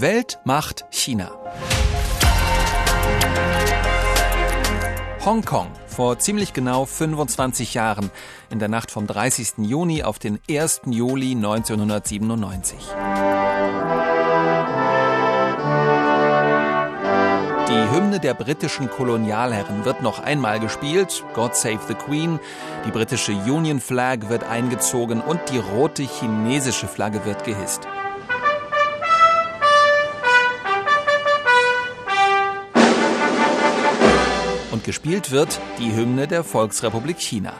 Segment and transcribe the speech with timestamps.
[0.00, 1.30] Weltmacht China.
[5.24, 8.10] Hongkong vor ziemlich genau 25 Jahren
[8.50, 9.58] in der Nacht vom 30.
[9.58, 10.80] Juni auf den 1.
[10.86, 12.76] Juli 1997.
[17.68, 22.40] Die Hymne der britischen Kolonialherren wird noch einmal gespielt, God Save the Queen,
[22.84, 27.86] die britische Union Flag wird eingezogen und die rote chinesische Flagge wird gehisst.
[34.74, 37.52] Und gespielt wird die Hymne der Volksrepublik China.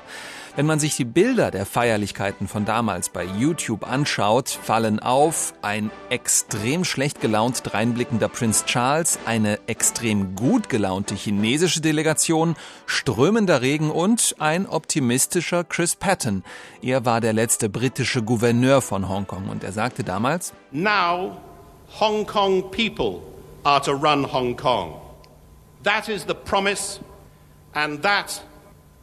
[0.56, 5.92] Wenn man sich die Bilder der Feierlichkeiten von damals bei YouTube anschaut, fallen auf ein
[6.10, 14.34] extrem schlecht gelaunt dreinblickender Prinz Charles, eine extrem gut gelaunte chinesische Delegation, strömender Regen und
[14.41, 16.42] ein optimistischer Chris Patton.
[16.83, 21.36] Er war der letzte britische Gouverneur von Hongkong und er sagte damals, Now
[22.00, 23.20] Hong Kong people
[23.62, 25.00] are to run Hong Kong.
[25.84, 26.98] That is the promise
[27.75, 28.42] and that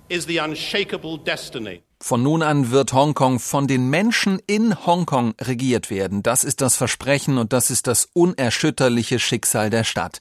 [0.09, 1.83] is the unshakable destiny.
[2.03, 6.23] Von nun an wird Hongkong von den Menschen in Hongkong regiert werden.
[6.23, 10.19] Das ist das Versprechen und das ist das unerschütterliche Schicksal der Stadt.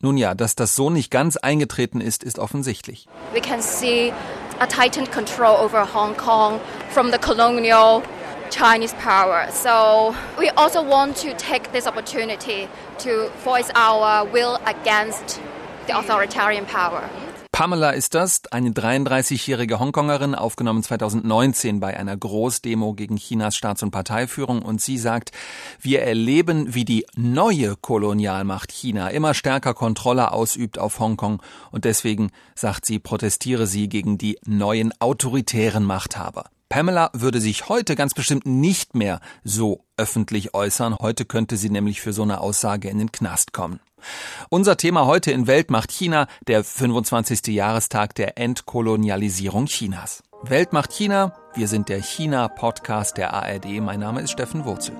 [0.00, 3.06] Nun ja, dass das so nicht ganz eingetreten ist, ist offensichtlich.
[3.34, 4.10] We can see
[4.58, 8.02] a tightened control over Hong Kong from the colonial
[8.50, 9.48] Chinese power.
[9.52, 12.68] So we also want to take this opportunity
[13.00, 15.40] to voice our will against
[15.86, 17.02] the authoritarian power.
[17.58, 23.90] Pamela ist das, eine 33-jährige Hongkongerin, aufgenommen 2019 bei einer Großdemo gegen Chinas Staats- und
[23.90, 24.62] Parteiführung.
[24.62, 25.32] Und sie sagt,
[25.80, 31.42] wir erleben, wie die neue Kolonialmacht China immer stärker Kontrolle ausübt auf Hongkong.
[31.72, 36.50] Und deswegen, sagt sie, protestiere sie gegen die neuen autoritären Machthaber.
[36.68, 40.94] Pamela würde sich heute ganz bestimmt nicht mehr so öffentlich äußern.
[41.00, 43.80] Heute könnte sie nämlich für so eine Aussage in den Knast kommen.
[44.50, 47.46] Unser Thema heute in Weltmacht China, der 25.
[47.48, 50.22] Jahrestag der Entkolonialisierung Chinas.
[50.42, 53.80] Weltmacht China, wir sind der China-Podcast der ARD.
[53.80, 54.94] Mein Name ist Steffen Wurzel.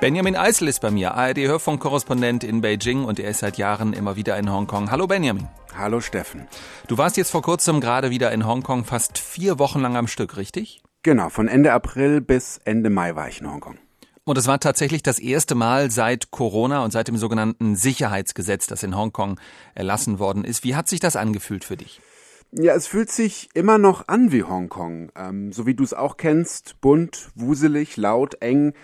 [0.00, 4.38] Benjamin Eisel ist bei mir, ARD-Hörfunkkorrespondent in Beijing und er ist seit Jahren immer wieder
[4.38, 4.90] in Hongkong.
[4.90, 5.46] Hallo Benjamin.
[5.76, 6.48] Hallo Steffen.
[6.88, 10.38] Du warst jetzt vor kurzem gerade wieder in Hongkong, fast vier Wochen lang am Stück,
[10.38, 10.82] richtig?
[11.02, 13.78] Genau, von Ende April bis Ende Mai war ich in Hongkong.
[14.24, 18.82] Und es war tatsächlich das erste Mal seit Corona und seit dem sogenannten Sicherheitsgesetz, das
[18.82, 19.40] in Hongkong
[19.74, 20.62] erlassen worden ist.
[20.62, 22.02] Wie hat sich das angefühlt für dich?
[22.52, 25.10] Ja, es fühlt sich immer noch an wie Hongkong.
[25.16, 28.74] Ähm, so wie du es auch kennst, bunt, wuselig, laut, eng.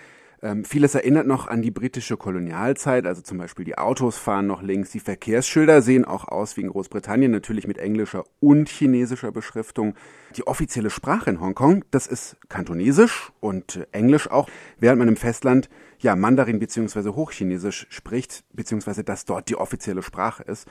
[0.47, 4.61] Ähm, vieles erinnert noch an die britische Kolonialzeit, also zum Beispiel die Autos fahren noch
[4.61, 9.95] links, die Verkehrsschilder sehen auch aus wie in Großbritannien, natürlich mit englischer und chinesischer Beschriftung.
[10.37, 14.47] Die offizielle Sprache in Hongkong, das ist Kantonesisch und äh, Englisch auch,
[14.79, 15.67] während man im Festland
[15.99, 17.09] ja Mandarin bzw.
[17.09, 20.65] Hochchinesisch spricht, beziehungsweise das dort die offizielle Sprache ist.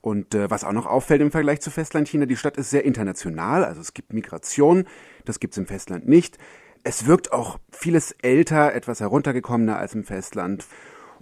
[0.00, 3.64] Und äh, was auch noch auffällt im Vergleich zu Festlandchina, die Stadt ist sehr international,
[3.64, 4.86] also es gibt Migration,
[5.24, 6.36] das gibt's im Festland nicht.
[6.84, 10.66] Es wirkt auch vieles älter, etwas heruntergekommener als im Festland.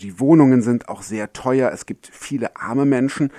[0.00, 1.70] Die Wohnungen sind auch sehr teuer.
[1.72, 3.30] Es gibt viele arme Menschen.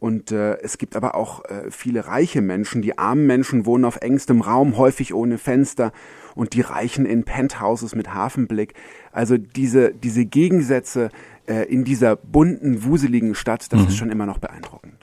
[0.00, 2.82] Und äh, es gibt aber auch äh, viele reiche Menschen.
[2.82, 5.92] Die armen Menschen wohnen auf engstem Raum, häufig ohne Fenster,
[6.34, 8.74] und die Reichen in Penthouses mit Hafenblick.
[9.12, 11.10] Also diese, diese Gegensätze
[11.46, 13.86] äh, in dieser bunten, wuseligen Stadt, das mhm.
[13.86, 14.97] ist schon immer noch beeindruckend.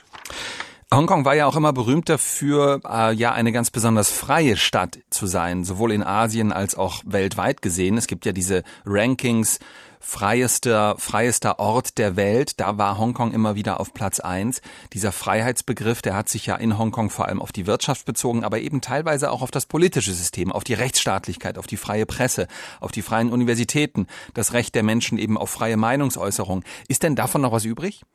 [0.95, 5.27] Hongkong war ja auch immer berühmt dafür, äh, ja eine ganz besonders freie Stadt zu
[5.27, 7.97] sein, sowohl in Asien als auch weltweit gesehen.
[7.97, 9.59] Es gibt ja diese Rankings
[9.99, 12.61] freiester, freiester Ort der Welt.
[12.61, 14.61] Da war Hongkong immer wieder auf Platz eins.
[14.93, 18.59] Dieser Freiheitsbegriff, der hat sich ja in Hongkong vor allem auf die Wirtschaft bezogen, aber
[18.59, 22.47] eben teilweise auch auf das politische System, auf die Rechtsstaatlichkeit, auf die freie Presse,
[22.79, 26.63] auf die freien Universitäten, das Recht der Menschen eben auf freie Meinungsäußerung.
[26.87, 28.05] Ist denn davon noch was übrig?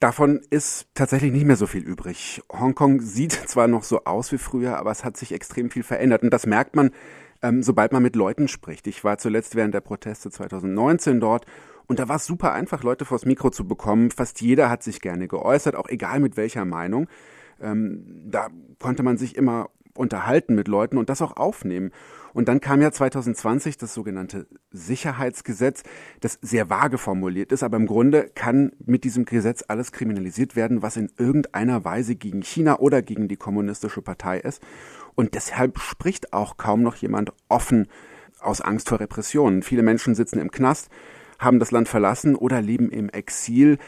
[0.00, 2.42] Davon ist tatsächlich nicht mehr so viel übrig.
[2.50, 6.22] Hongkong sieht zwar noch so aus wie früher, aber es hat sich extrem viel verändert.
[6.22, 6.90] Und das merkt man,
[7.42, 8.86] ähm, sobald man mit Leuten spricht.
[8.86, 11.46] Ich war zuletzt während der Proteste 2019 dort
[11.90, 14.12] und da war es super einfach, Leute vors Mikro zu bekommen.
[14.12, 17.08] Fast jeder hat sich gerne geäußert, auch egal mit welcher Meinung.
[17.60, 18.46] Ähm, da
[18.78, 21.90] konnte man sich immer unterhalten mit Leuten und das auch aufnehmen.
[22.32, 25.82] Und dann kam ja 2020 das sogenannte Sicherheitsgesetz,
[26.20, 30.82] das sehr vage formuliert ist, aber im Grunde kann mit diesem Gesetz alles kriminalisiert werden,
[30.82, 34.62] was in irgendeiner Weise gegen China oder gegen die kommunistische Partei ist.
[35.14, 37.88] Und deshalb spricht auch kaum noch jemand offen
[38.40, 39.62] aus Angst vor Repressionen.
[39.62, 40.88] Viele Menschen sitzen im Knast,
[41.38, 43.78] haben das Land verlassen oder leben im Exil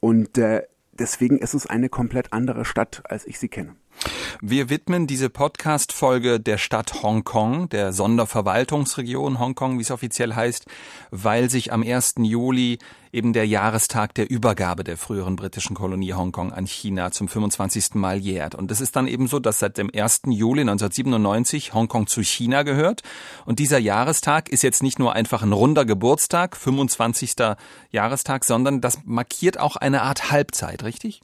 [0.00, 0.62] und äh,
[0.92, 3.76] deswegen ist es eine komplett andere Stadt, als ich sie kenne.
[4.42, 10.64] Wir widmen diese Podcast-Folge der Stadt Hongkong, der Sonderverwaltungsregion Hongkong, wie es offiziell heißt,
[11.10, 12.14] weil sich am 1.
[12.20, 12.78] Juli
[13.12, 17.96] eben der Jahrestag der Übergabe der früheren britischen Kolonie Hongkong an China zum 25.
[17.96, 18.54] Mal jährt.
[18.54, 20.22] Und es ist dann eben so, dass seit dem 1.
[20.28, 23.02] Juli 1997 Hongkong zu China gehört.
[23.44, 27.34] Und dieser Jahrestag ist jetzt nicht nur einfach ein runder Geburtstag, 25.
[27.90, 31.20] Jahrestag, sondern das markiert auch eine Art Halbzeit, richtig?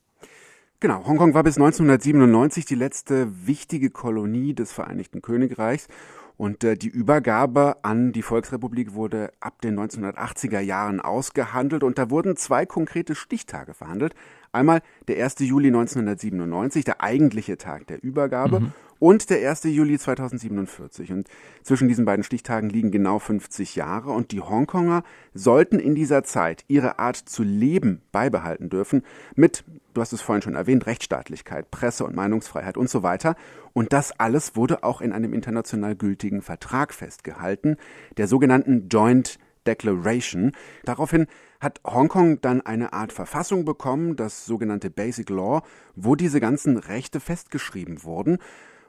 [0.79, 5.89] Genau, Hongkong war bis 1997 die letzte wichtige Kolonie des Vereinigten Königreichs
[6.37, 12.11] und äh, die Übergabe an die Volksrepublik wurde ab den 1980er Jahren ausgehandelt und da
[12.11, 14.15] wurden zwei konkrete Stichtage verhandelt.
[14.53, 15.37] Einmal der 1.
[15.41, 18.73] Juli 1997, der eigentliche Tag der Übergabe, mhm.
[18.99, 19.65] und der 1.
[19.65, 21.11] Juli 2047.
[21.13, 21.29] Und
[21.63, 26.65] zwischen diesen beiden Stichtagen liegen genau 50 Jahre und die Hongkonger sollten in dieser Zeit
[26.69, 29.03] ihre Art zu leben beibehalten dürfen
[29.37, 29.65] mit
[29.97, 33.35] du hast es vorhin schon erwähnt, Rechtsstaatlichkeit, Presse- und Meinungsfreiheit und so weiter.
[33.73, 37.77] Und das alles wurde auch in einem international gültigen Vertrag festgehalten,
[38.17, 40.53] der sogenannten Joint Declaration.
[40.85, 41.27] Daraufhin
[41.61, 45.63] hat Hongkong dann eine Art Verfassung bekommen, das sogenannte Basic Law,
[45.95, 48.39] wo diese ganzen Rechte festgeschrieben wurden.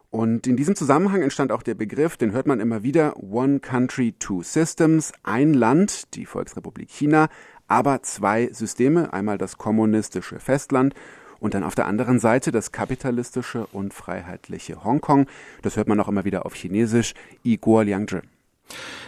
[0.10, 4.14] Und in diesem Zusammenhang entstand auch der Begriff, den hört man immer wieder, One Country,
[4.18, 7.28] Two Systems, ein Land, die Volksrepublik China,
[7.68, 10.94] aber zwei Systeme, einmal das kommunistische Festland
[11.40, 15.28] und dann auf der anderen Seite das kapitalistische und freiheitliche Hongkong.
[15.62, 17.14] Das hört man auch immer wieder auf Chinesisch,
[17.46, 18.22] I Guo Liangzhi.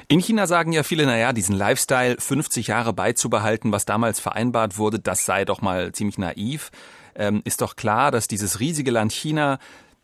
[0.08, 5.00] In China sagen ja viele, naja, diesen Lifestyle 50 Jahre beizubehalten, was damals vereinbart wurde,
[5.00, 6.72] das sei doch mal ziemlich naiv.
[7.16, 9.60] Ähm, ist doch klar, dass dieses riesige Land China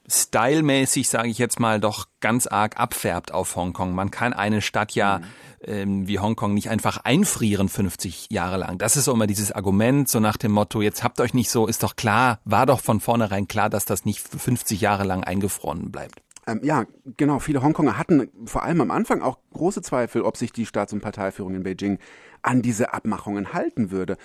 [0.08, 3.94] stylmäßig, sage ich jetzt mal, doch ganz arg abfärbt auf Hongkong.
[3.94, 5.24] Man kann eine Stadt ja mhm.
[5.62, 8.78] ähm, wie Hongkong nicht einfach einfrieren 50 Jahre lang.
[8.78, 11.68] Das ist so immer dieses Argument, so nach dem Motto, jetzt habt euch nicht so,
[11.68, 15.92] ist doch klar, war doch von vornherein klar, dass das nicht 50 Jahre lang eingefroren
[15.92, 16.22] bleibt.
[16.48, 16.86] Ähm, ja,
[17.18, 17.40] genau.
[17.40, 21.02] Viele Hongkonger hatten vor allem am Anfang auch große Zweifel, ob sich die Staats- und
[21.02, 21.98] Parteiführung in Beijing
[22.44, 24.18] an diese Abmachungen halten würde.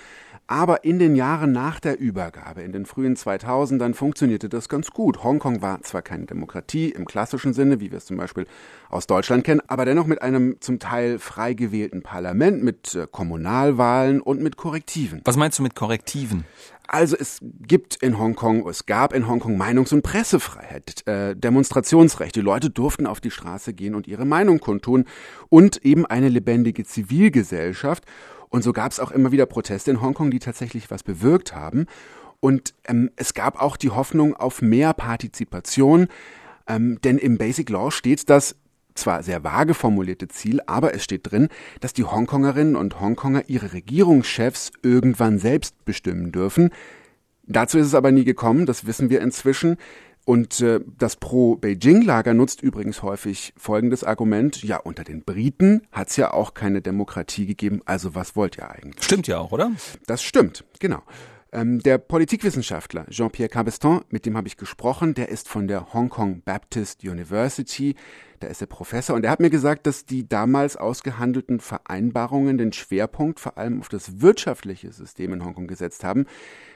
[0.50, 5.22] Aber in den Jahren nach der Übergabe, in den frühen 2000ern, funktionierte das ganz gut.
[5.22, 8.48] Hongkong war zwar keine Demokratie im klassischen Sinne, wie wir es zum Beispiel
[8.88, 14.20] aus Deutschland kennen, aber dennoch mit einem zum Teil frei gewählten Parlament, mit äh, Kommunalwahlen
[14.20, 15.20] und mit Korrektiven.
[15.24, 16.44] Was meinst du mit Korrektiven?
[16.88, 22.34] Also es gibt in Hongkong, es gab in Hongkong Meinungs- und Pressefreiheit, äh, Demonstrationsrecht.
[22.34, 25.04] Die Leute durften auf die Straße gehen und ihre Meinung kundtun
[25.48, 28.02] und eben eine lebendige Zivilgesellschaft.
[28.50, 31.86] Und so gab es auch immer wieder Proteste in Hongkong, die tatsächlich was bewirkt haben.
[32.40, 36.08] Und ähm, es gab auch die Hoffnung auf mehr Partizipation,
[36.66, 38.56] ähm, denn im Basic Law steht das
[38.94, 41.48] zwar sehr vage formulierte Ziel, aber es steht drin,
[41.80, 46.70] dass die Hongkongerinnen und Hongkonger ihre Regierungschefs irgendwann selbst bestimmen dürfen.
[47.44, 49.76] Dazu ist es aber nie gekommen, das wissen wir inzwischen.
[50.24, 56.16] Und äh, das Pro-Beijing-Lager nutzt übrigens häufig folgendes Argument, ja, unter den Briten hat es
[56.16, 59.04] ja auch keine Demokratie gegeben, also was wollt ihr eigentlich?
[59.04, 59.72] Stimmt ja auch, oder?
[60.06, 61.02] Das stimmt, genau.
[61.52, 66.08] Ähm, der Politikwissenschaftler Jean-Pierre Cabeston, mit dem habe ich gesprochen, der ist von der Hong
[66.08, 67.96] Kong Baptist University,
[68.38, 72.72] da ist er Professor und er hat mir gesagt, dass die damals ausgehandelten Vereinbarungen den
[72.72, 76.26] Schwerpunkt vor allem auf das wirtschaftliche System in Hongkong gesetzt haben,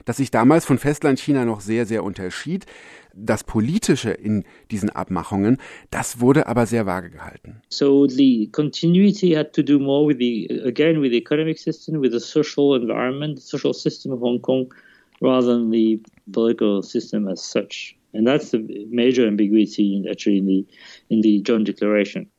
[0.05, 2.67] das sich damals von Festlandchina noch sehr, sehr unterschied.
[3.17, 5.59] Das Politische in diesen Abmachungen,
[5.91, 7.63] das wurde aber sehr vage gehalten.
[7.69, 12.13] So the continuity had to do more with the, again, with the economic system, with
[12.13, 14.73] the social environment, the social system of Hong Kong,
[15.21, 16.01] rather than the
[16.33, 17.97] political system as such.
[18.13, 20.67] And that's the major ambiguity in, actually in the,
[21.09, 22.31] in the Joint Declaration.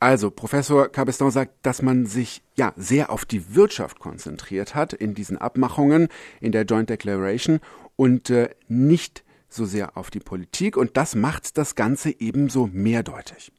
[0.00, 5.14] Also, Professor Cabeston sagt, dass man sich ja sehr auf die Wirtschaft konzentriert hat in
[5.14, 6.08] diesen Abmachungen,
[6.40, 7.60] in der Joint Declaration
[7.94, 9.22] und äh, nicht
[9.54, 13.52] so sehr auf die Politik und das macht das Ganze ebenso mehrdeutig.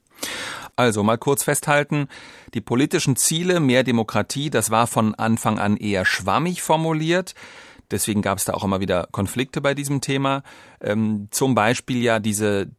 [0.76, 2.08] Also mal kurz festhalten,
[2.54, 7.36] die politischen Ziele, mehr Demokratie, das war von Anfang an eher schwammig formuliert.
[7.92, 10.42] Deswegen gab es da auch immer wieder Konflikte bei diesem Thema.
[10.82, 12.72] Ähm, zum Beispiel ja diese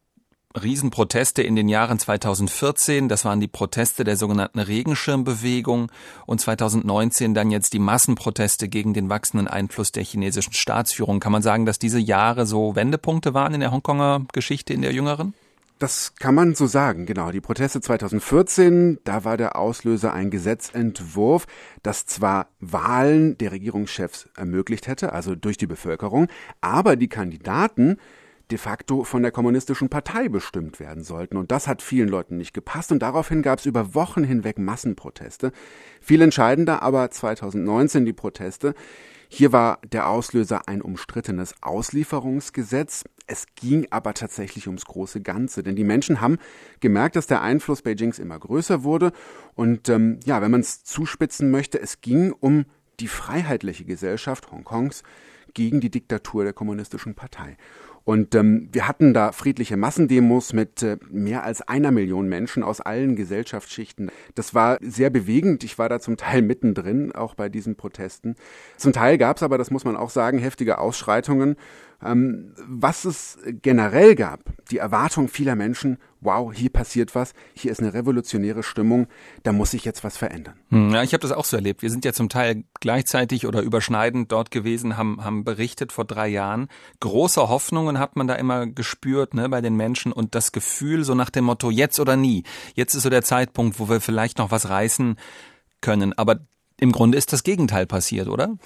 [0.61, 5.91] Riesenproteste in den Jahren 2014, das waren die Proteste der sogenannten Regenschirmbewegung
[6.27, 11.19] und 2019 dann jetzt die Massenproteste gegen den wachsenden Einfluss der chinesischen Staatsführung.
[11.19, 14.93] Kann man sagen, dass diese Jahre so Wendepunkte waren in der Hongkonger Geschichte, in der
[14.93, 15.35] jüngeren?
[15.81, 17.33] Das kann man so sagen, genau.
[17.33, 21.47] Die Proteste 2014, da war der Auslöser ein Gesetzentwurf,
[21.83, 26.29] das zwar Wahlen der Regierungschefs ermöglicht hätte, also durch die Bevölkerung,
[26.61, 27.99] aber die Kandidaten
[28.55, 31.37] de facto von der kommunistischen Partei bestimmt werden sollten.
[31.37, 35.51] Und das hat vielen Leuten nicht gepasst und daraufhin gab es über Wochen hinweg Massenproteste.
[36.01, 38.75] Viel entscheidender aber 2019 die Proteste.
[39.29, 43.03] Hier war der Auslöser ein umstrittenes Auslieferungsgesetz.
[43.27, 46.39] Es ging aber tatsächlich ums große Ganze, denn die Menschen haben
[46.79, 49.11] gemerkt, dass der Einfluss Beijings immer größer wurde.
[49.57, 52.67] Und ähm, ja, wenn man es zuspitzen möchte, es ging um
[53.01, 55.03] die freiheitliche Gesellschaft Hongkongs
[55.55, 57.57] gegen die Diktatur der kommunistischen Partei.
[58.05, 62.83] Und ähm, wir hatten da friedliche Massendemos mit äh, mehr als einer Million Menschen aus
[62.83, 64.11] allen Gesellschaftsschichten.
[64.35, 65.65] Das war sehr bewegend.
[65.65, 68.37] Ich war da zum Teil mittendrin, auch bei diesen Protesten.
[68.77, 71.57] Zum Teil gab es aber, das muss man auch sagen, heftige Ausschreitungen.
[72.03, 77.81] Ähm, was es generell gab, die Erwartung vieler Menschen, wow, hier passiert was, hier ist
[77.81, 79.07] eine revolutionäre Stimmung,
[79.43, 80.55] da muss sich jetzt was verändern.
[80.71, 81.83] Hm, ja, ich habe das auch so erlebt.
[81.83, 86.29] Wir sind ja zum Teil gleichzeitig oder überschneidend dort gewesen, haben, haben berichtet vor drei
[86.29, 86.69] Jahren.
[87.01, 91.15] Große Hoffnungen hat man da immer gespürt ne, bei den Menschen und das Gefühl so
[91.15, 92.45] nach dem Motto, jetzt oder nie.
[92.75, 95.17] Jetzt ist so der Zeitpunkt, wo wir vielleicht noch was reißen
[95.81, 96.13] können.
[96.15, 96.41] Aber
[96.81, 98.57] im Grunde ist das Gegenteil passiert, oder?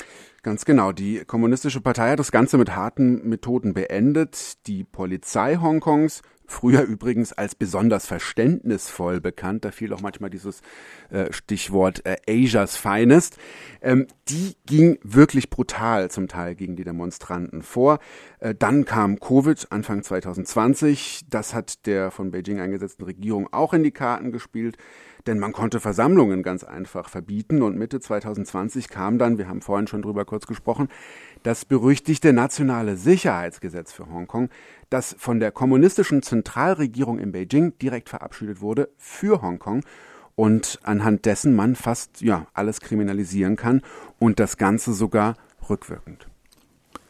[0.42, 0.92] Ganz genau.
[0.92, 4.66] Die Kommunistische Partei hat das Ganze mit harten Methoden beendet.
[4.66, 10.62] Die Polizei Hongkongs früher übrigens als besonders verständnisvoll bekannt, da fiel auch manchmal dieses
[11.10, 13.36] äh, Stichwort äh, Asia's Finest,
[13.82, 17.98] ähm, die ging wirklich brutal zum Teil gegen die Demonstranten vor.
[18.40, 23.82] Äh, dann kam Covid Anfang 2020, das hat der von Beijing eingesetzten Regierung auch in
[23.82, 24.78] die Karten gespielt
[25.26, 29.86] denn man konnte Versammlungen ganz einfach verbieten und Mitte 2020 kam dann, wir haben vorhin
[29.86, 30.88] schon drüber kurz gesprochen,
[31.42, 34.48] das berüchtigte nationale Sicherheitsgesetz für Hongkong,
[34.90, 39.84] das von der kommunistischen Zentralregierung in Beijing direkt verabschiedet wurde für Hongkong
[40.34, 43.82] und anhand dessen man fast ja alles kriminalisieren kann
[44.18, 45.34] und das Ganze sogar
[45.68, 46.28] rückwirkend.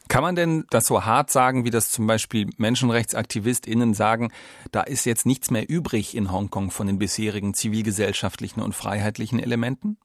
[0.09, 4.33] Kann man denn das so hart sagen, wie das zum Beispiel MenschenrechtsaktivistInnen sagen,
[4.73, 9.99] da ist jetzt nichts mehr übrig in Hongkong von den bisherigen zivilgesellschaftlichen und freiheitlichen Elementen?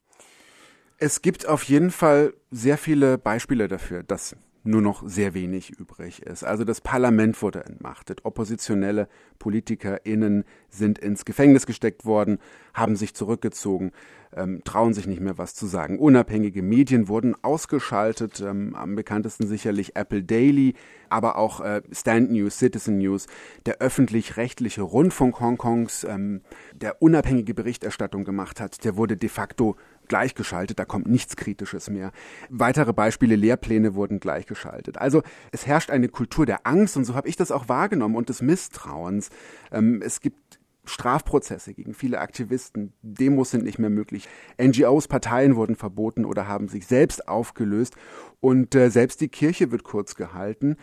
[0.97, 6.21] Es gibt auf jeden Fall sehr viele Beispiele dafür, dass nur noch sehr wenig übrig
[6.21, 6.43] ist.
[6.43, 9.07] Also das Parlament wurde entmachtet, oppositionelle
[9.39, 12.39] PolitikerInnen sind ins Gefängnis gesteckt worden,
[12.73, 13.91] haben sich zurückgezogen,
[14.35, 15.99] ähm, trauen sich nicht mehr was zu sagen.
[15.99, 20.75] Unabhängige Medien wurden ausgeschaltet, ähm, am bekanntesten sicherlich Apple Daily,
[21.09, 23.27] aber auch äh, Stand News, Citizen News,
[23.65, 26.41] der öffentlich-rechtliche Rundfunk Hongkongs, ähm,
[26.73, 29.75] der unabhängige Berichterstattung gemacht hat, der wurde de facto
[30.07, 32.11] gleichgeschaltet, da kommt nichts Kritisches mehr.
[32.49, 34.97] Weitere Beispiele, Lehrpläne wurden gleichgeschaltet.
[34.97, 38.29] Also es herrscht eine Kultur der Angst und so habe ich das auch wahrgenommen und
[38.29, 39.29] des Misstrauens.
[39.71, 44.27] Ähm, es gibt Strafprozesse gegen viele Aktivisten, Demos sind nicht mehr möglich,
[44.61, 47.95] NGOs, Parteien wurden verboten oder haben sich selbst aufgelöst
[48.41, 50.75] und äh, selbst die Kirche wird kurz gehalten.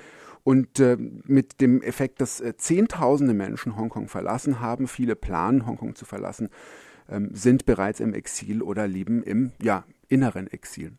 [0.42, 5.94] Und äh, mit dem Effekt, dass äh, Zehntausende Menschen Hongkong verlassen haben, viele planen, Hongkong
[5.94, 6.48] zu verlassen,
[7.32, 10.96] sind bereits im Exil oder leben im ja, inneren Exil.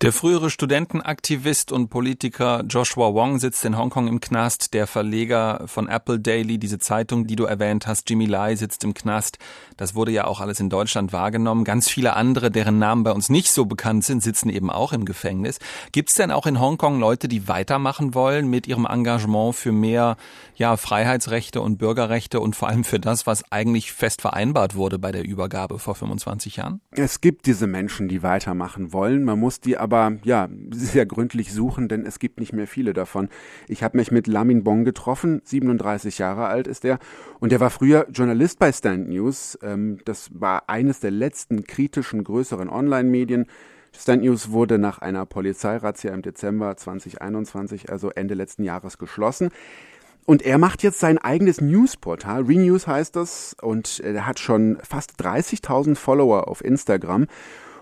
[0.00, 4.72] Der frühere Studentenaktivist und Politiker Joshua Wong sitzt in Hongkong im Knast.
[4.72, 8.94] Der Verleger von Apple Daily, diese Zeitung, die du erwähnt hast, Jimmy Lai, sitzt im
[8.94, 9.38] Knast.
[9.76, 11.64] Das wurde ja auch alles in Deutschland wahrgenommen.
[11.64, 15.04] Ganz viele andere, deren Namen bei uns nicht so bekannt sind, sitzen eben auch im
[15.04, 15.58] Gefängnis.
[15.90, 20.16] Gibt es denn auch in Hongkong Leute, die weitermachen wollen mit ihrem Engagement für mehr
[20.54, 25.10] ja, Freiheitsrechte und Bürgerrechte und vor allem für das, was eigentlich fest vereinbart wurde bei
[25.10, 26.80] der Übergabe vor 25 Jahren?
[26.92, 29.24] Es gibt diese Menschen, die weitermachen wollen.
[29.24, 33.28] Man muss die aber ja sehr gründlich suchen, denn es gibt nicht mehr viele davon.
[33.66, 36.98] Ich habe mich mit Lamin Bong getroffen, 37 Jahre alt ist er,
[37.40, 39.58] und er war früher Journalist bei Stand News.
[39.62, 43.46] Ähm, das war eines der letzten kritischen größeren Online-Medien.
[43.96, 49.50] Stand News wurde nach einer Polizeirazzia im Dezember 2021, also Ende letzten Jahres, geschlossen.
[50.28, 52.42] Und er macht jetzt sein eigenes Newsportal.
[52.42, 53.56] Renews heißt das.
[53.62, 57.28] Und er hat schon fast 30.000 Follower auf Instagram.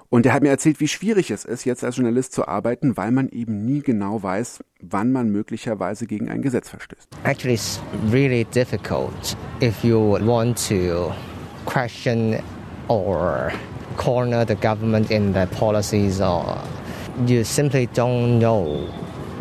[0.08, 3.10] Und er hat mir erzählt, wie schwierig es ist, jetzt als Journalist zu arbeiten, weil
[3.10, 7.08] man eben nie genau weiß, wann man möglicherweise gegen ein Gesetz verstößt.
[7.25, 7.80] Actually, it's
[8.12, 11.12] really difficult if you want to
[11.64, 12.36] question
[12.88, 13.52] or
[13.96, 16.58] corner the government in their policies or
[17.26, 18.86] you simply don't know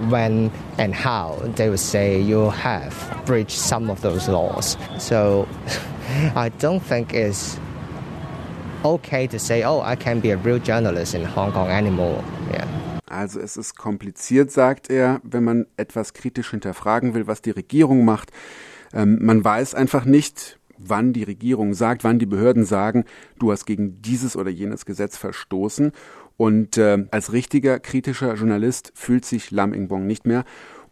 [0.10, 2.94] when and how they would say you have
[3.26, 4.78] breached some of those laws.
[4.98, 5.48] So
[6.36, 7.60] I don't think it's
[8.86, 12.24] okay to say, oh, I can't be a real journalist in Hong Kong anymore.
[12.52, 12.68] Yeah.
[13.08, 18.06] Also es ist kompliziert, sagt er, wenn man etwas kritisch hinterfragen will, was die Regierung
[18.06, 18.32] macht.
[18.94, 23.06] Ähm, man weiß einfach nicht, wann die Regierung sagt, wann die Behörden sagen,
[23.40, 25.92] du hast gegen dieses oder jenes Gesetz verstoßen.
[26.38, 30.44] Und äh, als richtiger kritischer Journalist fühlt sich Lam Ingbong nicht mehr.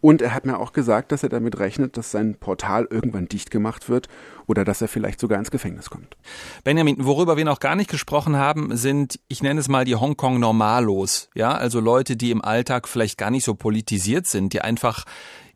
[0.04, 3.50] Und er hat mir auch gesagt, dass er damit rechnet, dass sein Portal irgendwann dicht
[3.50, 4.08] gemacht wird
[4.46, 6.18] oder dass er vielleicht sogar ins Gefängnis kommt.
[6.62, 10.38] Benjamin, worüber wir noch gar nicht gesprochen haben, sind, ich nenne es mal die Hongkong
[10.38, 11.30] Normalos.
[11.34, 15.06] Ja, also Leute, die im Alltag vielleicht gar nicht so politisiert sind, die einfach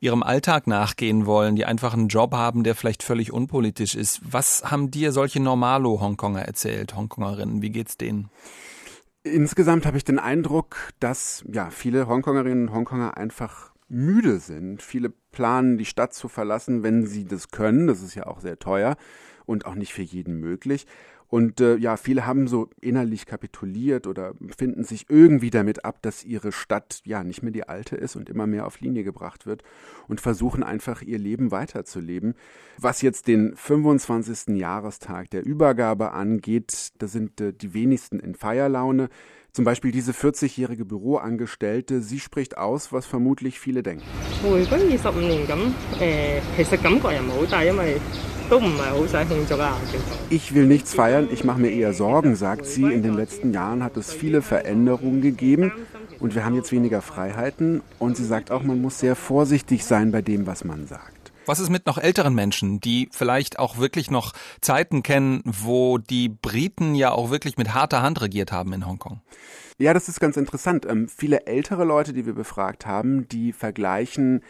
[0.00, 4.32] ihrem Alltag nachgehen wollen, die einfach einen Job haben, der vielleicht völlig unpolitisch ist.
[4.32, 7.60] Was haben dir solche Normalo-Hongkonger erzählt, Hongkongerinnen?
[7.60, 8.30] Wie geht's denen?
[9.24, 14.82] Insgesamt habe ich den Eindruck, dass ja viele Hongkongerinnen und Hongkonger einfach müde sind.
[14.82, 17.86] Viele planen, die Stadt zu verlassen, wenn sie das können.
[17.86, 18.96] Das ist ja auch sehr teuer
[19.46, 20.86] und auch nicht für jeden möglich.
[21.30, 26.24] Und äh, ja, viele haben so innerlich kapituliert oder finden sich irgendwie damit ab, dass
[26.24, 29.62] ihre Stadt ja nicht mehr die alte ist und immer mehr auf Linie gebracht wird
[30.08, 32.34] und versuchen einfach ihr Leben weiterzuleben.
[32.78, 34.56] Was jetzt den 25.
[34.56, 39.10] Jahrestag der Übergabe angeht, da sind äh, die wenigsten in Feierlaune.
[39.52, 44.04] Zum Beispiel diese 40-jährige Büroangestellte, sie spricht aus, was vermutlich viele denken.
[50.30, 52.82] Ich will nichts feiern, ich mache mir eher Sorgen, sagt sie.
[52.82, 55.72] In den letzten Jahren hat es viele Veränderungen gegeben
[56.20, 57.82] und wir haben jetzt weniger Freiheiten.
[57.98, 61.17] Und sie sagt auch, man muss sehr vorsichtig sein bei dem, was man sagt.
[61.48, 66.28] Was ist mit noch älteren Menschen, die vielleicht auch wirklich noch Zeiten kennen, wo die
[66.28, 69.22] Briten ja auch wirklich mit harter Hand regiert haben in Hongkong?
[69.78, 70.84] Ja, das ist ganz interessant.
[70.84, 74.42] Ähm, viele ältere Leute, die wir befragt haben, die vergleichen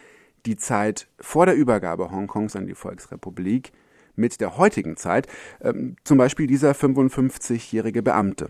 [0.45, 3.71] die Zeit vor der Übergabe Hongkongs an die Volksrepublik
[4.17, 5.27] mit der heutigen Zeit,
[5.61, 8.49] ähm, zum Beispiel dieser 55-jährige Beamte.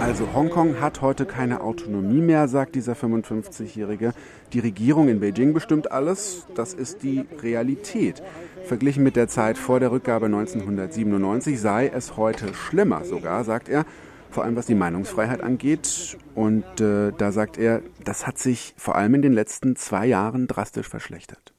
[0.00, 4.12] Also Hongkong hat heute keine Autonomie mehr, sagt dieser 55-jährige.
[4.52, 8.24] Die Regierung in Beijing bestimmt alles, das ist die Realität.
[8.64, 13.84] Verglichen mit der Zeit vor der Rückgabe 1997 sei es heute schlimmer sogar, sagt er
[14.32, 16.18] vor allem was die Meinungsfreiheit angeht.
[16.34, 20.48] Und äh, da sagt er, das hat sich vor allem in den letzten zwei Jahren
[20.48, 21.52] drastisch verschlechtert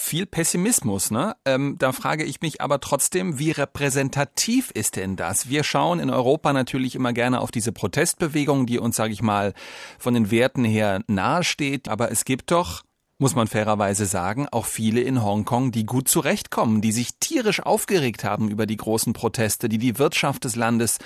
[0.00, 1.10] viel Pessimismus.
[1.10, 1.36] Ne?
[1.44, 5.48] Ähm, da frage ich mich aber trotzdem, wie repräsentativ ist denn das?
[5.48, 9.54] Wir schauen in Europa natürlich immer gerne auf diese Protestbewegung, die uns, sage ich mal,
[9.98, 11.88] von den Werten her nahesteht.
[11.88, 12.82] Aber es gibt doch
[13.18, 18.22] muss man fairerweise sagen, auch viele in Hongkong, die gut zurechtkommen, die sich tierisch aufgeregt
[18.22, 20.98] haben über die großen Proteste, die die Wirtschaft des Landes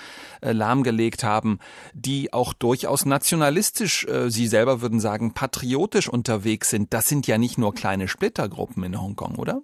[0.43, 1.59] äh, lahmgelegt haben,
[1.95, 6.93] die auch durchaus nationalistisch, äh, sie selber würden sagen, patriotisch unterwegs sind.
[6.93, 9.63] Das sind ja nicht nur kleine Splittergruppen in Hongkong, oder?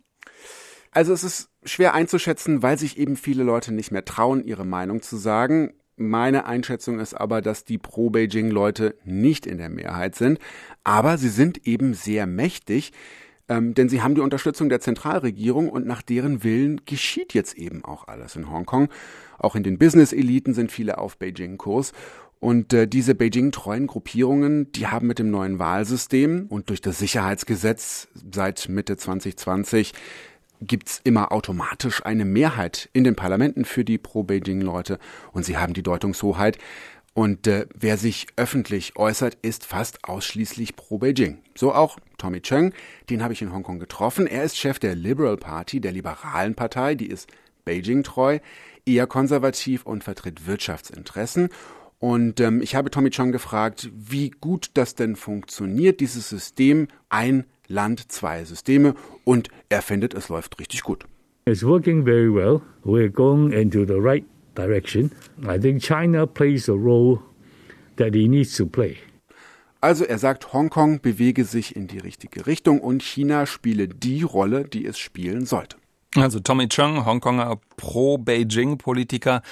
[0.91, 5.03] Also es ist schwer einzuschätzen, weil sich eben viele Leute nicht mehr trauen, ihre Meinung
[5.03, 5.75] zu sagen.
[5.99, 10.39] Meine Einschätzung ist aber, dass die Pro-Beijing-Leute nicht in der Mehrheit sind,
[10.85, 12.93] aber sie sind eben sehr mächtig,
[13.49, 17.85] ähm, denn sie haben die Unterstützung der Zentralregierung und nach deren Willen geschieht jetzt eben
[17.85, 18.89] auch alles in Hongkong.
[19.39, 21.93] Auch in den Business-Eliten sind viele auf Beijing-Kurs.
[22.41, 28.07] Und äh, diese Beijing-treuen Gruppierungen, die haben mit dem neuen Wahlsystem und durch das Sicherheitsgesetz
[28.31, 29.93] seit Mitte 2020
[30.61, 34.99] gibt's immer automatisch eine Mehrheit in den Parlamenten für die Pro-Beijing-Leute
[35.33, 36.59] und sie haben die Deutungshoheit.
[37.15, 41.39] Und äh, wer sich öffentlich äußert, ist fast ausschließlich pro Beijing.
[41.57, 42.73] So auch Tommy Cheng,
[43.11, 44.29] den habe ich in Hongkong getroffen.
[44.29, 47.29] Er ist Chef der Liberal Party, der liberalen Partei, die ist
[47.65, 48.39] Beijing treu,
[48.87, 51.49] eher konservativ und vertritt Wirtschaftsinteressen.
[51.99, 57.45] Und ähm, ich habe Tommy Chong gefragt, wie gut das denn funktioniert, dieses System, ein
[57.67, 58.95] Land, zwei Systeme.
[59.25, 61.05] Und er findet, es läuft richtig gut.
[61.47, 62.61] It's working very well.
[62.85, 65.11] We're going into the right direction.
[65.43, 67.21] I think China plays a role
[67.97, 68.97] that he needs to play.
[69.81, 74.65] Also er sagt, Hongkong bewege sich in die richtige Richtung und China spiele die Rolle,
[74.65, 75.77] die es spielen sollte.
[76.17, 79.43] Also Tommy Chung, Hongkonger Pro-Beijing-Politiker,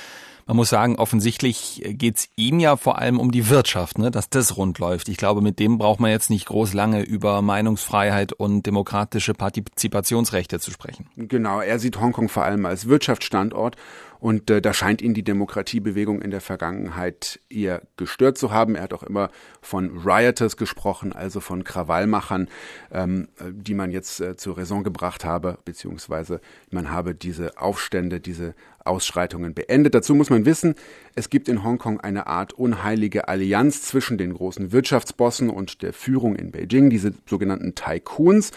[0.47, 4.57] man muss sagen, offensichtlich geht's ihm ja vor allem um die Wirtschaft, ne, dass das
[4.57, 5.09] rund läuft.
[5.09, 10.61] Ich glaube, mit dem braucht man jetzt nicht groß lange über Meinungsfreiheit und demokratische Partizipationsrechte
[10.61, 11.07] zu sprechen.
[11.17, 13.77] Genau, er sieht Hongkong vor allem als Wirtschaftsstandort
[14.21, 18.75] und äh, da scheint ihn die Demokratiebewegung in der Vergangenheit eher gestört zu haben.
[18.75, 22.49] Er hat auch immer von Rioters gesprochen, also von Krawallmachern,
[22.93, 28.55] ähm, die man jetzt äh, zur Raison gebracht habe, beziehungsweise man habe diese Aufstände, diese
[28.85, 29.95] Ausschreitungen beendet.
[29.95, 30.75] Dazu muss man wissen,
[31.15, 36.37] es gibt in Hongkong eine Art unheilige Allianz zwischen den großen Wirtschaftsbossen und der Führung
[36.37, 38.53] in Beijing, diese sogenannten Tycoons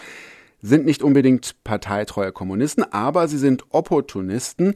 [0.62, 4.74] sind nicht unbedingt parteitreue Kommunisten, aber sie sind Opportunisten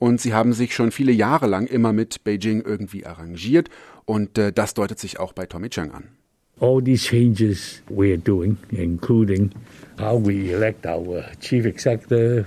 [0.00, 3.68] und sie haben sich schon viele Jahre lang immer mit Beijing irgendwie arrangiert
[4.06, 6.08] und äh, das deutet sich auch bei Tommy Cheng an.
[6.58, 9.50] All these changes we are doing, including
[9.98, 12.46] how we elect our chief executive,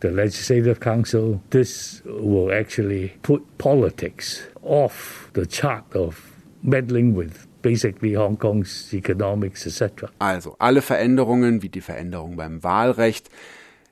[0.00, 6.20] the legislative council, this will actually put politics off the chart of
[6.62, 10.10] meddling with basically Hong Kong's economics, etc.
[10.18, 13.30] Also alle Veränderungen wie die Veränderung beim Wahlrecht.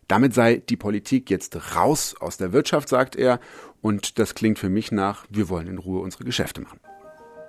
[0.08, 3.40] Damit sei die Politik jetzt raus aus der Wirtschaft, sagt er.
[3.80, 6.78] Und das klingt für mich nach, wir wollen in Ruhe unsere Geschäfte machen.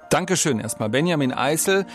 [0.09, 0.89] Dankeschön erstmal.
[0.89, 1.85] Benjamin Eisel,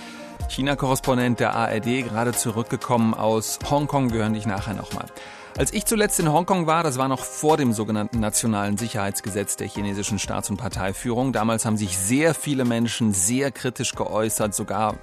[0.49, 4.12] China-Korrespondent der ARD, gerade zurückgekommen aus Hongkong.
[4.12, 5.07] Wir hören dich nachher nochmal.
[5.57, 9.66] Als ich zuletzt in Hongkong war, das war noch vor dem sogenannten Nationalen Sicherheitsgesetz der
[9.66, 11.33] chinesischen Staats- und Parteiführung.
[11.33, 14.97] Damals haben sich sehr viele Menschen sehr kritisch geäußert, sogar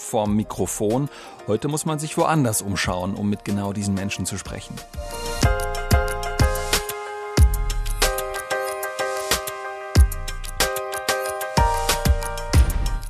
[0.00, 1.08] vorm Mikrofon.
[1.46, 4.74] Heute muss man sich woanders umschauen, um mit genau diesen Menschen zu sprechen.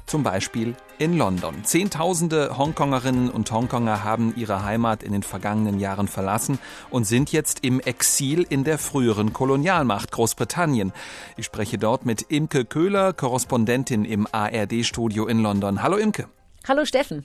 [0.06, 1.64] Zum Beispiel in London.
[1.64, 7.64] Zehntausende Hongkongerinnen und Hongkonger haben ihre Heimat in den vergangenen Jahren verlassen und sind jetzt
[7.64, 10.92] im Exil in der früheren Kolonialmacht Großbritannien.
[11.36, 15.82] Ich spreche dort mit Imke Köhler, Korrespondentin im ARD-Studio in London.
[15.82, 16.28] Hallo Imke.
[16.68, 17.24] Hallo Steffen.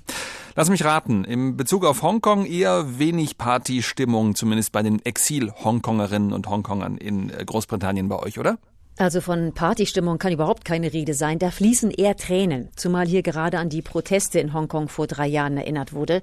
[0.55, 6.47] Lass mich raten, im Bezug auf Hongkong eher wenig Partystimmung, zumindest bei den Exil-Hongkongerinnen und
[6.47, 8.59] Hongkongern in Großbritannien bei euch, oder?
[9.01, 11.39] Also von Partystimmung kann überhaupt keine Rede sein.
[11.39, 15.57] Da fließen eher Tränen, zumal hier gerade an die Proteste in Hongkong vor drei Jahren
[15.57, 16.21] erinnert wurde.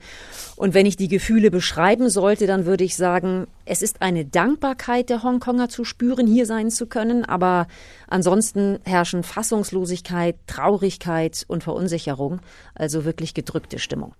[0.55, 5.11] Und wenn ich die Gefühle beschreiben sollte, dann würde ich sagen, es ist eine Dankbarkeit
[5.11, 7.67] der Hongkonger zu spüren, hier sein zu können, aber
[8.07, 12.38] ansonsten herrschen Fassungslosigkeit, Traurigkeit und Verunsicherung,
[12.77, 14.14] also wirklich gedrückte Stimmung.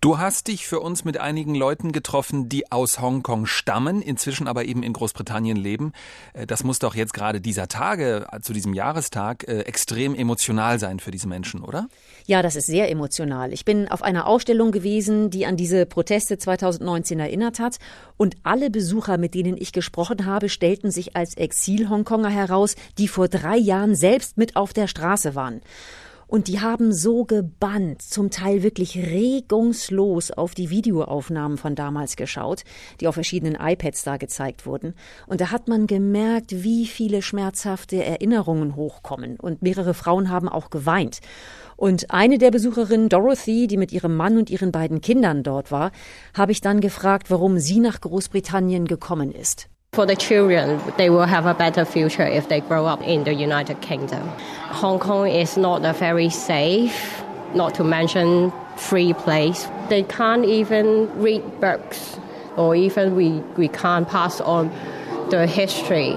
[0.00, 4.64] Du hast dich für uns mit einigen Leuten getroffen, die aus Hongkong stammen, inzwischen aber
[4.64, 5.92] eben in Großbritannien leben.
[6.34, 10.78] Äh, das muss doch jetzt gerade dieser Tage, äh, zu diesem Jahrestag, äh, extrem emotional
[10.78, 11.88] sein für diese Menschen, oder?
[12.26, 13.52] Ja, das ist sehr emotional.
[13.52, 17.78] Ich bin auf einer Ausstellung gewesen, die an diese Proteste 2019 erinnert hat.
[18.16, 23.26] Und alle Besucher, mit denen ich gesprochen habe, stellten sich als Exil-Hongkonger heraus, die vor
[23.26, 25.60] drei Jahren selbst mit auf der Straße waren.
[26.28, 32.64] Und die haben so gebannt, zum Teil wirklich regungslos auf die Videoaufnahmen von damals geschaut,
[33.00, 34.94] die auf verschiedenen iPads da gezeigt wurden.
[35.26, 39.40] Und da hat man gemerkt, wie viele schmerzhafte Erinnerungen hochkommen.
[39.40, 41.20] Und mehrere Frauen haben auch geweint.
[41.76, 45.92] Und eine der Besucherinnen, Dorothy, die mit ihrem Mann und ihren beiden Kindern dort war,
[46.34, 49.70] habe ich dann gefragt, warum sie nach Großbritannien gekommen ist.
[49.92, 53.34] For the children, they will have a better future if they grow up in the
[53.34, 54.28] United Kingdom.
[54.68, 57.22] Hong Kong is not a very safe,
[57.54, 59.66] not to mention free place.
[59.88, 62.20] They can't even read books
[62.56, 64.70] or even we, we can't pass on
[65.30, 66.16] the history.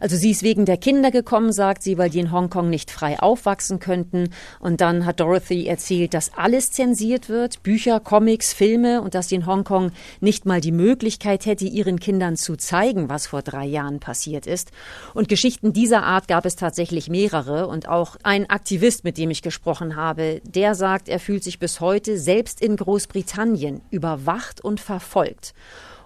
[0.00, 3.18] Also sie ist wegen der Kinder gekommen, sagt sie, weil die in Hongkong nicht frei
[3.18, 4.30] aufwachsen könnten.
[4.60, 9.36] Und dann hat Dorothy erzählt, dass alles zensiert wird, Bücher, Comics, Filme und dass sie
[9.36, 14.00] in Hongkong nicht mal die Möglichkeit hätte, ihren Kindern zu zeigen, was vor drei Jahren
[14.00, 14.70] passiert ist.
[15.14, 17.66] Und Geschichten dieser Art gab es tatsächlich mehrere.
[17.66, 21.80] Und auch ein Aktivist, mit dem ich gesprochen habe, der sagt, er fühlt sich bis
[21.80, 25.54] heute selbst in Großbritannien überwacht und verfolgt.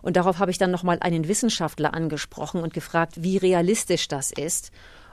[0.02, 4.70] Und darauf habe ich dann nochmal einen Wissenschaftler angesprochen und gefragt, wie realistisch das ist.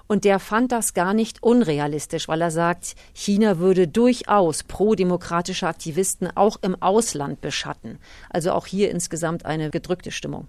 [0.08, 6.36] Und der fand das gar nicht unrealistisch, weil er sagt, China würde durchaus pro-demokratische Aktivisten
[6.36, 8.00] auch im Ausland beschatten.
[8.32, 10.48] Also auch hier insgesamt eine gedrückte Stimmung.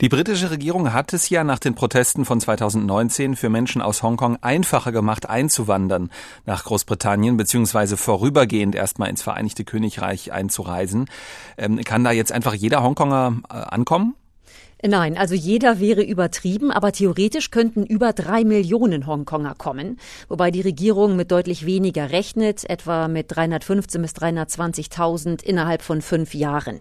[0.00, 4.38] Die britische Regierung hat es ja nach den Protesten von 2019 für Menschen aus Hongkong
[4.42, 6.10] einfacher gemacht, einzuwandern
[6.46, 11.06] nach Großbritannien, beziehungsweise vorübergehend erstmal ins Vereinigte Königreich einzureisen.
[11.56, 14.14] Ähm, kann da jetzt einfach jeder Hongkonger äh, ankommen?
[14.80, 20.60] Nein, also jeder wäre übertrieben, aber theoretisch könnten über drei Millionen Hongkonger kommen, wobei die
[20.60, 26.78] Regierung mit deutlich weniger rechnet, etwa mit 315 bis 320.000 innerhalb von fünf Jahren.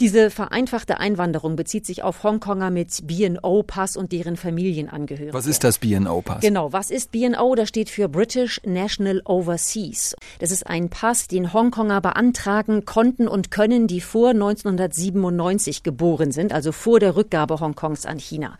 [0.00, 5.34] Diese vereinfachte Einwanderung bezieht sich auf Hongkonger mit BNO-Pass und deren Familienangehörige.
[5.34, 6.40] Was ist das BNO-Pass?
[6.40, 7.56] Genau, was ist BNO?
[7.56, 10.14] Das steht für British National Overseas.
[10.38, 16.52] Das ist ein Pass, den Hongkonger beantragen konnten und können, die vor 1997 geboren sind,
[16.52, 18.56] also vor der Rückgabe Hongkongs an China.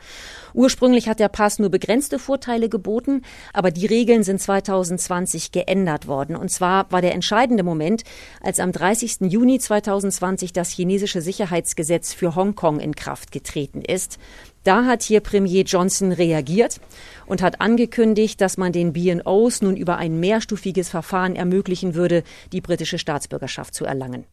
[0.55, 6.37] Ursprünglich hat der Pass nur begrenzte Vorteile geboten, aber die Regeln sind 2020 geändert worden.
[6.37, 8.05] Und zwar war der entscheidende Moment,
[8.41, 9.31] als am 30.
[9.31, 14.19] Juni 2020 das chinesische Sicherheitsgesetz für Hongkong in Kraft getreten ist.
[14.65, 16.81] Da hat hier Premier Johnson reagiert
[17.27, 22.61] und hat angekündigt, dass man den BNOs nun über ein mehrstufiges Verfahren ermöglichen würde, die
[22.61, 24.27] britische Staatsbürgerschaft zu erlangen.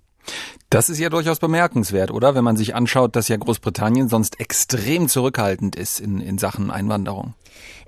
[0.70, 2.36] Das ist ja durchaus bemerkenswert, oder?
[2.36, 7.34] Wenn man sich anschaut, dass ja Großbritannien sonst extrem zurückhaltend ist in, in Sachen Einwanderung.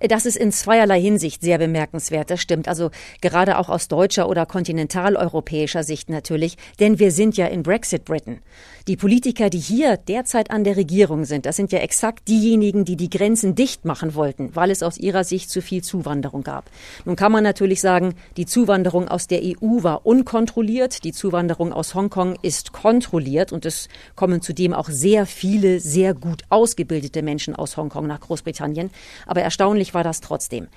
[0.08, 2.68] Das ist in zweierlei Hinsicht sehr bemerkenswert, das stimmt.
[2.68, 8.06] Also gerade auch aus deutscher oder kontinentaleuropäischer Sicht natürlich, denn wir sind ja in Brexit
[8.06, 8.40] Britain.
[8.88, 12.96] Die Politiker, die hier derzeit an der Regierung sind, das sind ja exakt diejenigen, die
[12.96, 16.70] die Grenzen dicht machen wollten, weil es aus ihrer Sicht zu viel Zuwanderung gab.
[17.04, 21.96] Nun kann man natürlich sagen, die Zuwanderung aus der EU war unkontrolliert, die Zuwanderung aus
[21.96, 27.76] Hongkong ist kontrolliert und es kommen zudem auch sehr viele sehr gut ausgebildete Menschen aus
[27.76, 28.90] Hongkong nach Großbritannien.
[29.26, 30.68] Aber erstaunlich war das trotzdem.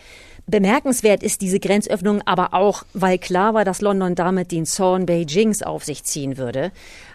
[0.46, 5.62] Bemerkenswert ist diese Grenzöffnung aber auch, weil klar war, dass London damit den Zorn Beijings
[5.62, 6.72] auf sich ziehen würde.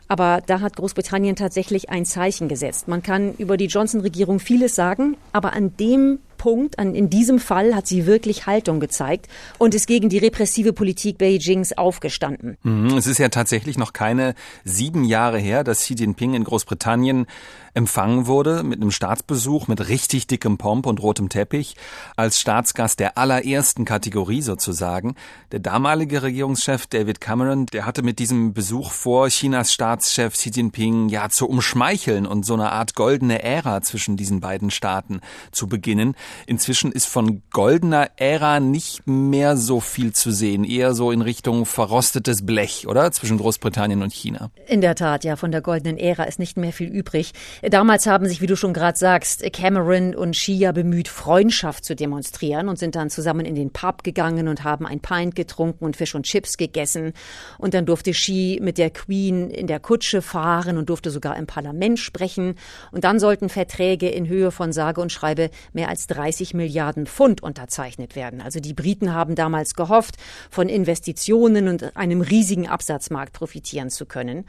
[0.08, 2.88] Aber da hat Großbritannien tatsächlich ein Zeichen gesetzt.
[2.88, 7.76] Man kann über die Johnson-Regierung vieles sagen, aber an dem Punkt, an, in diesem Fall
[7.76, 12.58] hat sie wirklich Haltung gezeigt und ist gegen die repressive Politik Beijings aufgestanden.
[12.64, 17.26] Mhm, es ist ja tatsächlich noch keine sieben Jahre her, dass Xi Jinping in Großbritannien
[17.76, 21.76] empfangen wurde mit einem Staatsbesuch mit richtig dickem Pomp und rotem Teppich
[22.16, 25.16] als Staatsgast der allerersten Kategorie sozusagen.
[25.52, 31.10] Der damalige Regierungschef David Cameron, der hatte mit diesem Besuch vor, Chinas Staatschef Xi Jinping
[31.10, 35.20] ja zu umschmeicheln und so eine Art goldene Ära zwischen diesen beiden Staaten
[35.52, 36.16] zu beginnen.
[36.48, 41.66] Inzwischen ist von goldener Ära nicht mehr so viel zu sehen, eher so in Richtung
[41.66, 43.12] verrostetes Blech, oder?
[43.12, 44.52] Zwischen Großbritannien und China.
[44.68, 47.32] In der Tat, ja, von der goldenen Ära ist nicht mehr viel übrig.
[47.62, 52.70] Damals haben sich, wie du schon gerade sagst, Cameron und Shia bemüht, Freundschaft zu demonstrieren
[52.70, 56.16] und sind dann zusammen in den Pub gegangen und haben ein Pint getrunken und Fisch
[56.16, 57.14] und Chips gegessen.
[57.58, 61.48] Und dann durfte Xi mit der Queen in der Kutsche fahren und durfte sogar im
[61.48, 62.56] Parlament sprechen.
[62.92, 67.44] Und dann sollten Verträge in Höhe von sage und schreibe mehr als 30 Milliarden Pfund
[67.44, 68.42] unterzeichnet werden.
[68.42, 70.16] Also die Briten haben damals gehofft,
[70.50, 74.46] von Investitionen und einem riesigen Absatzmarkt profitieren zu können.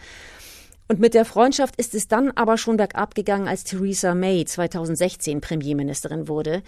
[0.88, 5.40] Und mit der Freundschaft ist es dann aber schon bergab gegangen, als Theresa May 2016
[5.40, 6.62] Premierministerin wurde.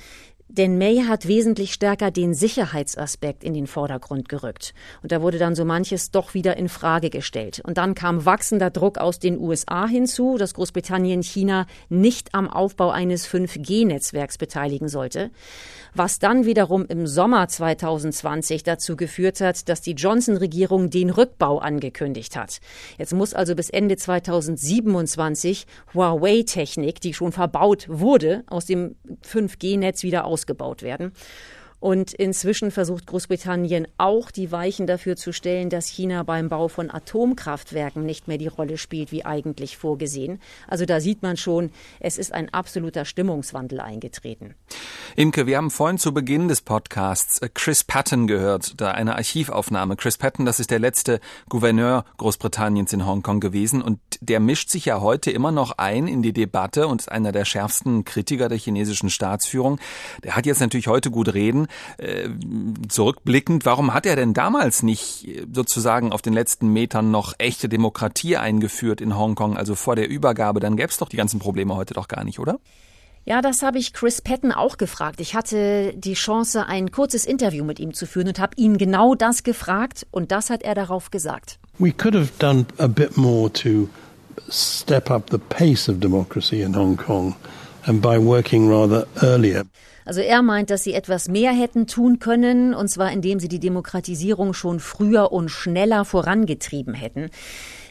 [0.50, 4.72] Denn May hat wesentlich stärker den Sicherheitsaspekt in den Vordergrund gerückt.
[5.02, 7.61] Und da wurde dann so manches doch wieder in Frage gestellt.
[7.64, 12.90] Und dann kam wachsender Druck aus den USA hinzu, dass Großbritannien China nicht am Aufbau
[12.90, 15.30] eines 5G-Netzwerks beteiligen sollte.
[15.94, 22.37] Was dann wiederum im Sommer 2020 dazu geführt hat, dass die Johnson-Regierung den Rückbau angekündigt
[22.37, 22.61] hat.
[22.96, 30.24] Jetzt muss also bis Ende 2027 Huawei-Technik, die schon verbaut wurde, aus dem 5G-Netz wieder
[30.24, 31.12] aus ausgebaut werden.
[31.81, 36.91] Und inzwischen versucht Großbritannien auch die Weichen dafür zu stellen, dass China beim Bau von
[36.91, 40.41] Atomkraftwerken nicht mehr die Rolle spielt, wie eigentlich vorgesehen.
[40.67, 44.55] Also da sieht man schon, es ist ein absoluter Stimmungswandel eingetreten.
[45.14, 49.97] Imke, wir haben vorhin zu Beginn des Podcasts äh, Chris Patton gehört, da eine Archivaufnahme.
[49.97, 54.85] Chris Patton, das ist der letzte Gouverneur Großbritanniens in Hongkong gewesen und der mischt sich
[54.85, 58.59] ja heute immer noch ein in die Debatte und ist einer der schärfsten Kritiker der
[58.59, 59.79] chinesischen Staatsführung.
[60.25, 61.67] Der hat jetzt natürlich heute gut reden.
[61.98, 62.28] Äh,
[62.88, 67.68] zurückblickend, warum hat er denn damals nicht äh, sozusagen auf den letzten Metern noch echte
[67.68, 70.61] Demokratie eingeführt in Hongkong, also vor der Übergabe?
[70.61, 72.59] Dann gäbe es doch die ganzen Probleme heute doch gar nicht, oder?
[73.28, 75.20] Ja, das habe ich Chris Patton auch gefragt.
[75.20, 79.14] Ich hatte die Chance, ein kurzes Interview mit ihm zu führen und habe ihn genau
[79.14, 81.59] das gefragt und das hat er darauf gesagt.
[81.78, 83.88] We could have done a bit more to
[84.50, 87.37] step up the pace of democracy in Hong Kong
[87.83, 89.64] and by working rather earlier.
[90.09, 93.59] Also er meint, dass sie etwas mehr hätten tun können, und zwar indem sie die
[93.59, 97.29] Demokratisierung schon früher und schneller vorangetrieben hätten.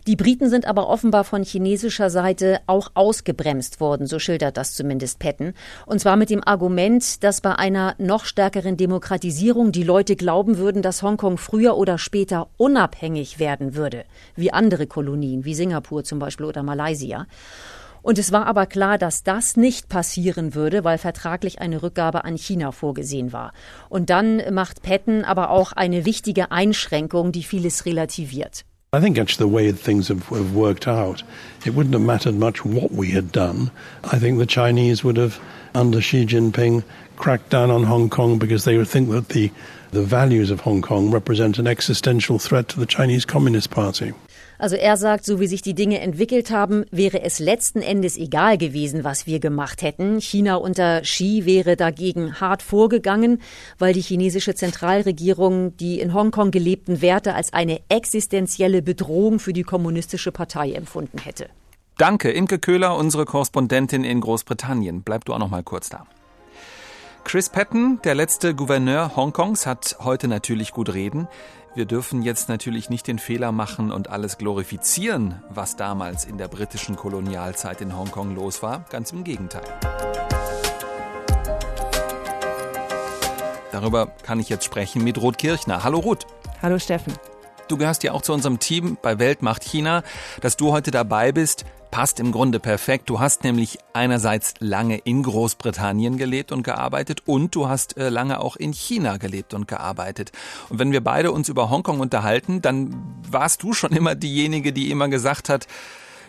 [0.08, 5.20] Die Briten sind aber offenbar von chinesischer Seite auch ausgebremst worden, so schildert das zumindest
[5.20, 5.54] Patton.
[5.86, 10.82] Und zwar mit dem Argument, dass bei einer noch stärkeren Demokratisierung die Leute glauben würden,
[10.82, 16.48] dass Hongkong früher oder später unabhängig werden würde, wie andere Kolonien, wie Singapur zum Beispiel
[16.48, 17.28] oder Malaysia.
[18.08, 22.38] Und es war aber klar, dass das nicht passieren würde, weil vertraglich eine Rückgabe an
[22.38, 23.52] China vorgesehen war.
[23.90, 28.64] Und dann macht Patton aber auch eine wichtige Einschränkung, die vieles relativiert.
[28.96, 31.26] I think actually the way things have, have worked out,
[31.66, 33.72] it wouldn't have mattered much what we had done.
[34.06, 35.42] I think the Chinese would have,
[35.76, 36.84] under Xi Jinping,
[37.18, 39.52] cracked down on Hong Kong because they would think that the,
[39.92, 44.14] the values of Hong Kong represent an existential threat to the Chinese Communist Party.
[44.60, 48.58] Also er sagt, so wie sich die Dinge entwickelt haben, wäre es letzten Endes egal
[48.58, 50.20] gewesen, was wir gemacht hätten.
[50.20, 53.42] China unter Xi wäre dagegen hart vorgegangen,
[53.78, 59.64] weil die chinesische Zentralregierung die in Hongkong gelebten Werte als eine existenzielle Bedrohung für die
[59.64, 61.48] kommunistische Partei empfunden hätte.
[61.98, 65.02] Danke, Imke Köhler, unsere Korrespondentin in Großbritannien.
[65.02, 66.06] Bleib du auch noch mal kurz da.
[67.24, 71.28] Chris Patton, der letzte Gouverneur Hongkongs, hat heute natürlich gut reden.
[71.78, 76.48] Wir dürfen jetzt natürlich nicht den Fehler machen und alles glorifizieren, was damals in der
[76.48, 78.84] britischen Kolonialzeit in Hongkong los war.
[78.90, 79.62] Ganz im Gegenteil.
[83.72, 85.84] Darüber kann ich jetzt sprechen mit Ruth Kirchner.
[85.84, 86.26] Hallo Ruth.
[86.64, 87.14] Hallo Steffen.
[87.68, 90.04] Du gehörst ja auch zu unserem Team bei Weltmacht China.
[90.42, 93.10] Dass du heute dabei bist, passt im Grunde perfekt.
[93.10, 98.40] Du hast nämlich einerseits lange in Großbritannien gelebt und gearbeitet und du hast äh, lange
[98.40, 100.32] auch in China gelebt und gearbeitet.
[100.70, 102.96] Und wenn wir beide uns über Hongkong unterhalten, dann
[103.30, 105.68] warst du schon immer diejenige, die immer gesagt hat,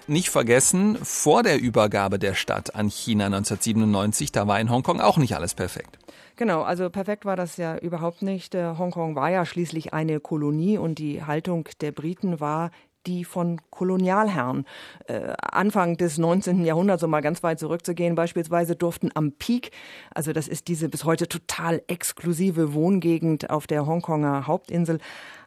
[0.08, 5.18] nicht vergessen, vor der Übergabe der Stadt an China 1997, da war in Hongkong auch
[5.18, 5.98] nicht alles perfekt.
[6.38, 8.54] Genau, also perfekt war das ja überhaupt nicht.
[8.54, 12.70] Äh, Hongkong war ja schließlich eine Kolonie und die Haltung der Briten war
[13.06, 14.64] die von Kolonialherren.
[15.06, 16.64] Äh, Anfang des 19.
[16.64, 19.72] Jahrhunderts, um mal ganz weit zurückzugehen, beispielsweise durften am Peak,
[20.14, 25.00] also das ist diese bis heute total exklusive Wohngegend auf der Hongkonger Hauptinsel,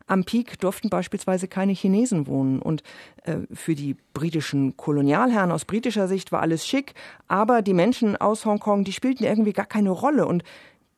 [0.08, 2.62] am Peak durften beispielsweise keine Chinesen wohnen.
[2.62, 2.84] Und
[3.23, 6.95] äh, für die britischen Kolonialherren aus britischer Sicht war alles schick,
[7.30, 10.25] aber die Menschen aus Hongkong, die spielten irgendwie gar keine Rolle.
[10.25, 10.43] Und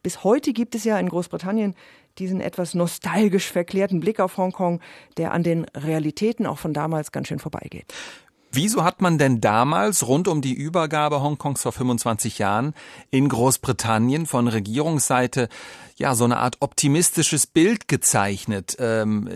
[0.03, 1.75] bis heute gibt es ja in Großbritannien
[2.19, 4.81] diesen etwas nostalgisch verklärten Blick auf Hongkong,
[5.17, 7.91] der an den Realitäten auch von damals ganz schön vorbeigeht.
[8.55, 12.75] Wieso hat man denn damals rund um die Übergabe Hongkongs vor 25 Jahren
[13.09, 15.49] in Großbritannien von Regierungsseite
[15.95, 18.77] ja so eine Art optimistisches Bild gezeichnet?
[18.77, 19.27] Ähm,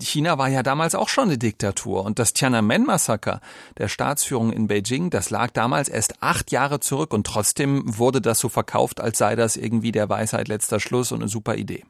[0.00, 3.40] China war ja damals auch schon eine Diktatur und das Tiananmen-Massaker
[3.78, 8.40] der Staatsführung in Beijing, das lag damals erst acht Jahre zurück und trotzdem wurde das
[8.40, 11.84] so verkauft, als sei das irgendwie der Weisheit letzter Schluss und eine super Idee.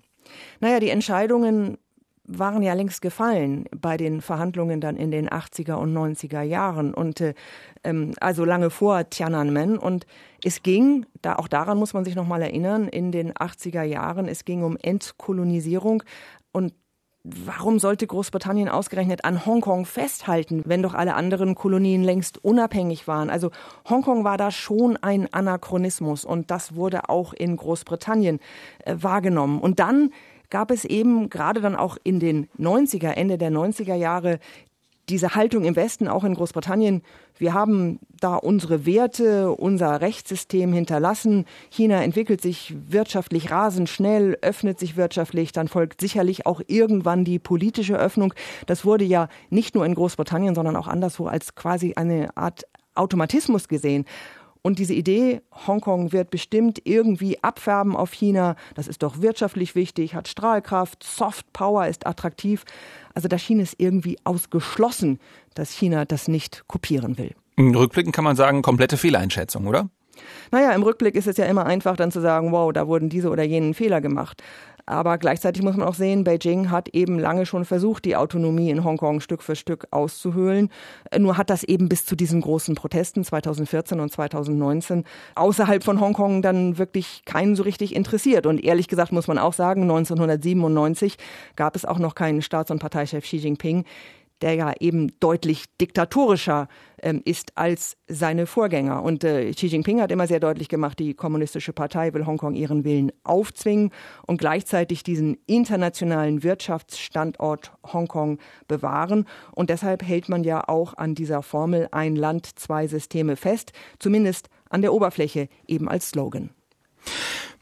[0.61, 1.79] Naja, die Entscheidungen
[2.25, 7.21] waren ja längst gefallen bei den Verhandlungen dann in den 80er und 90er Jahren und
[7.21, 7.35] äh,
[7.85, 10.07] ähm, also lange vor Tiananmen und
[10.45, 14.29] es ging, da auch daran muss man sich noch mal erinnern, in den 80er Jahren,
[14.29, 16.03] es ging um Entkolonisierung
[16.53, 16.75] und
[17.25, 23.31] Warum sollte Großbritannien ausgerechnet an Hongkong festhalten, wenn doch alle anderen Kolonien längst unabhängig waren?
[23.31, 23.53] Also
[23.89, 28.41] Hongkong war da schon ein Anachronismus und das wurde auch in Großbritannien
[28.85, 29.61] äh, wahrgenommen.
[29.61, 30.11] Und dann
[30.53, 34.39] gab es eben gerade dann auch in den 90er, Ende der 90er Jahre
[35.09, 37.03] diese Haltung im Westen, auch in Großbritannien,
[37.39, 41.47] wir haben da unsere Werte, unser Rechtssystem hinterlassen.
[41.71, 47.39] China entwickelt sich wirtschaftlich rasend schnell, öffnet sich wirtschaftlich, dann folgt sicherlich auch irgendwann die
[47.39, 48.33] politische Öffnung.
[48.67, 53.69] Das wurde ja nicht nur in Großbritannien, sondern auch anderswo als quasi eine Art Automatismus
[53.69, 54.05] gesehen.
[54.65, 60.15] Und diese Idee, Hongkong wird bestimmt irgendwie abfärben auf China, das ist doch wirtschaftlich wichtig,
[60.15, 62.65] hat Strahlkraft, Soft Power ist attraktiv.
[63.13, 65.19] Also da schien es irgendwie ausgeschlossen,
[65.55, 67.35] dass China das nicht kopieren will.
[67.59, 69.91] Rückblickend kann man sagen, komplette Fehleinschätzung, oder?
[70.51, 73.31] Naja, im Rückblick ist es ja immer einfach dann zu sagen, wow, da wurden diese
[73.31, 74.43] oder jenen Fehler gemacht.
[74.93, 78.85] Aber gleichzeitig muss man auch sehen, Beijing hat eben lange schon versucht, die Autonomie in
[78.85, 80.69] Hongkong Stück für Stück auszuhöhlen.
[81.17, 86.43] Nur hat das eben bis zu diesen großen Protesten 2014 und 2019 außerhalb von Hongkong
[86.43, 88.47] dann wirklich keinen so richtig interessiert.
[88.47, 91.17] Und ehrlich gesagt muss man auch sagen, 1997
[91.57, 93.85] gab es auch noch keinen Staats- und Parteichef Xi Jinping,
[94.43, 96.69] der ja eben deutlich diktatorischer
[97.03, 99.03] ähm, ist als seine Vorgänger.
[99.03, 102.85] Und äh, Xi Jinping hat immer sehr deutlich gemacht, die kommunistische Partei will Hongkong ihren
[102.85, 103.91] Willen aufzwingen
[104.27, 109.27] und gleichzeitig diesen internationalen Wirtschaftsstandort Hongkong bewahren.
[109.53, 114.49] Und deshalb hält man ja auch an dieser Formel ein Land, zwei Systeme fest, zumindest
[114.69, 116.51] an der Oberfläche eben als Slogan.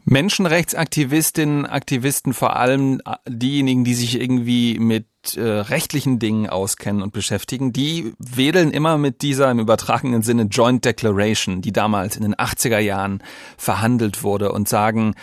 [0.05, 7.13] Menschenrechtsaktivistinnen, Aktivisten, vor allem äh, diejenigen, die sich irgendwie mit äh, rechtlichen Dingen auskennen und
[7.13, 12.35] beschäftigen, die wedeln immer mit dieser im übertragenen Sinne Joint Declaration, die damals in den
[12.35, 13.23] 80er Jahren
[13.57, 15.15] verhandelt wurde und sagen,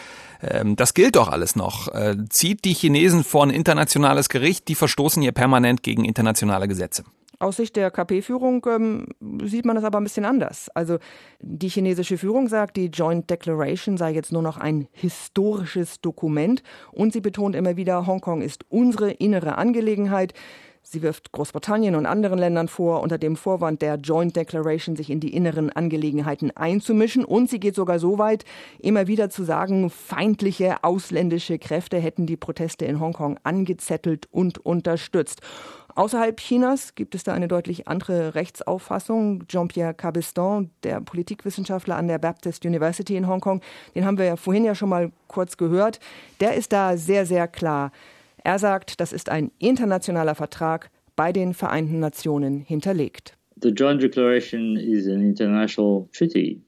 [0.41, 1.87] ähm, das gilt doch alles noch.
[1.89, 7.03] Äh, zieht die Chinesen vor ein internationales Gericht, die verstoßen hier permanent gegen internationale Gesetze.
[7.39, 9.05] Aus Sicht der KP-Führung ähm,
[9.43, 10.69] sieht man das aber ein bisschen anders.
[10.73, 10.97] Also
[11.39, 17.13] die chinesische Führung sagt, die Joint Declaration sei jetzt nur noch ein historisches Dokument und
[17.13, 20.33] sie betont immer wieder, Hongkong ist unsere innere Angelegenheit.
[20.89, 25.19] Sie wirft Großbritannien und anderen Ländern vor, unter dem Vorwand der Joint Declaration sich in
[25.19, 27.25] die inneren Angelegenheiten einzumischen.
[27.25, 28.45] Und sie geht sogar so weit,
[28.79, 35.41] immer wieder zu sagen, feindliche ausländische Kräfte hätten die Proteste in Hongkong angezettelt und unterstützt.
[35.97, 39.47] Außerhalb Chinas gibt es da eine deutlich andere Rechtsauffassung.
[39.47, 43.61] Jean-Pierre Cabestan, der Politikwissenschaftler an der Baptist University in Hongkong,
[43.95, 45.99] den haben wir ja vorhin ja schon mal kurz gehört,
[46.39, 47.91] der ist da sehr, sehr klar.
[48.43, 53.35] Er sagt, das ist ein internationaler Vertrag bei den Vereinten Nationen hinterlegt.
[53.63, 56.61] The Joint Declaration is an international treaty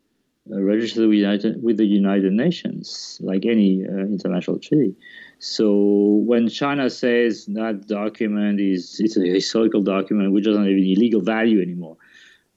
[0.49, 4.95] uh, registered with, the United Nations, like any uh, international treaty.
[5.39, 10.95] So when China says that document is it's a historical document which doesn't have any
[10.95, 11.95] legal value anymore,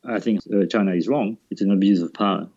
[0.05, 1.39] I think uh, China is wrong.
[1.51, 2.49] It's an abuse of power.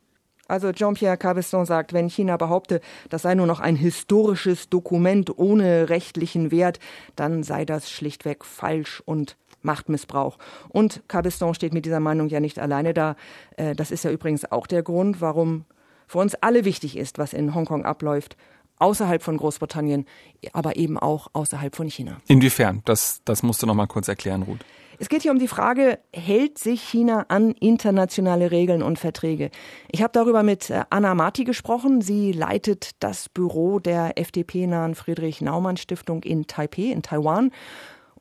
[0.48, 5.90] Also Jean-Pierre Cabesson sagt, wenn China behaupte, das sei nur noch ein historisches Dokument ohne
[5.90, 6.80] rechtlichen Wert,
[7.16, 10.38] dann sei das schlichtweg falsch und Machtmissbrauch.
[10.70, 13.16] Und Cabesson steht mit dieser Meinung ja nicht alleine da.
[13.58, 15.66] Äh, das ist ja übrigens auch der Grund, warum
[16.08, 18.38] für uns alle wichtig ist, was in Hongkong abläuft
[18.80, 20.06] außerhalb von Großbritannien,
[20.54, 22.18] aber eben auch außerhalb von China.
[22.28, 22.82] Inwiefern?
[22.86, 24.60] Das, das musst du noch mal kurz erklären, Ruth.
[24.98, 29.52] Es geht hier um die Frage, hält sich China an internationale Regeln und Verträge?
[29.92, 32.02] Ich habe darüber mit äh, Anna Marti gesprochen.
[32.02, 37.52] Sie leitet das Büro der FDP-nahen Friedrich-Naumann-Stiftung in Taipei, in Taiwan.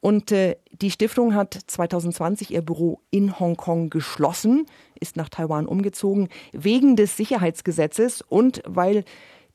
[0.00, 4.66] Und äh, die Stiftung hat 2020 ihr Büro in Hongkong geschlossen,
[4.98, 9.04] ist nach Taiwan umgezogen, wegen des Sicherheitsgesetzes und weil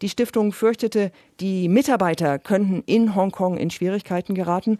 [0.02, 4.80] die Stiftung fürchtete, die Mitarbeiter könnten in Hongkong in Schwierigkeiten geraten.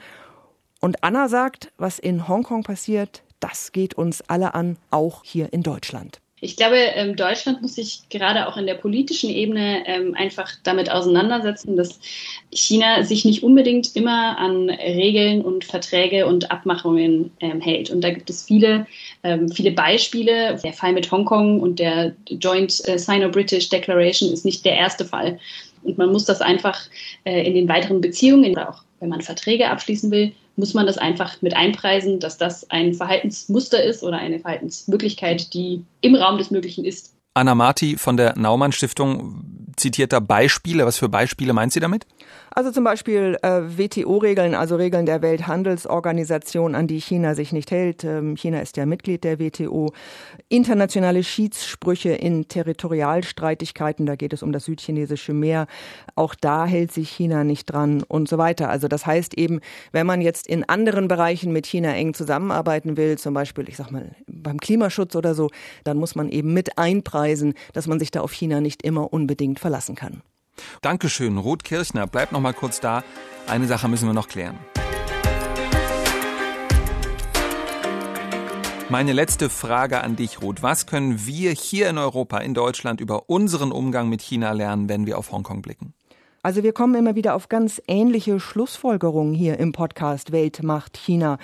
[0.80, 5.64] Und Anna sagt, was in Hongkong passiert, das geht uns alle an, auch hier in
[5.64, 6.22] Deutschland.
[6.42, 10.92] Ich glaube, ähm, Deutschland muss sich gerade auch in der politischen Ebene ähm, einfach damit
[10.92, 12.00] auseinandersetzen, dass
[12.52, 17.90] China sich nicht unbedingt immer an Regeln und Verträge und Abmachungen ähm, hält.
[17.90, 18.88] Und da gibt es viele,
[19.54, 20.60] viele Beispiele.
[20.64, 25.40] Der Fall mit Hongkong und der Joint äh, Sino-British Declaration ist nicht der erste Fall.
[25.84, 26.80] Und man muss das einfach
[27.26, 31.42] äh, in den weiteren Beziehungen, auch wenn man Verträge abschließen will, muss man das einfach
[31.42, 36.86] mit einpreisen, dass das ein Verhaltensmuster ist oder eine Verhaltensmöglichkeit, die im Raum des Möglichen
[36.86, 37.16] ist.
[37.34, 40.86] Anna Marti von der Naumann Stiftung zitiert da Beispiele.
[40.86, 42.06] Was für Beispiele meint sie damit?
[42.52, 48.04] Also zum Beispiel äh, WTO-Regeln, also Regeln der Welthandelsorganisation, an die China sich nicht hält.
[48.04, 49.94] Ähm, China ist ja Mitglied der WTO.
[50.48, 55.68] Internationale Schiedssprüche in Territorialstreitigkeiten, da geht es um das südchinesische Meer.
[56.16, 58.70] Auch da hält sich China nicht dran und so weiter.
[58.70, 59.60] Also das heißt eben,
[59.92, 63.92] wenn man jetzt in anderen Bereichen mit China eng zusammenarbeiten will, zum Beispiel, ich sag
[63.92, 65.50] mal, beim Klimaschutz oder so,
[65.84, 69.60] dann muss man eben mit einpreisen, dass man sich da auf China nicht immer unbedingt
[69.60, 70.24] verlassen kann.
[70.82, 72.08] Dankeschön, Ruth Kirchner.
[72.08, 73.04] Bleib noch mal kurz da.
[73.48, 74.58] Eine Sache müssen wir noch klären.
[78.90, 80.64] Meine letzte Frage an dich, Ruth.
[80.64, 85.06] Was können wir hier in Europa, in Deutschland, über unseren Umgang mit China lernen, wenn
[85.06, 85.94] wir auf Hongkong blicken?
[86.42, 91.38] Also wir kommen immer wieder auf ganz ähnliche Schlussfolgerungen hier im Podcast Weltmacht China.